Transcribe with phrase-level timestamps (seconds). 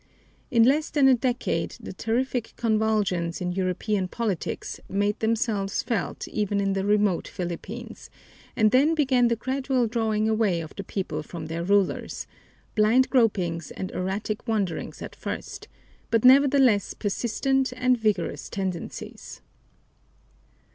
[0.49, 6.59] In less than a decade, the terrific convulsions in European politics made themselves felt even
[6.59, 8.09] in the remote Philippines,
[8.55, 12.25] and then began the gradual drawing away of the people from their rulers
[12.73, 15.67] blind gropings and erratic wanderings at first,
[16.09, 19.41] but nevertheless persistent and vigorous tendencies.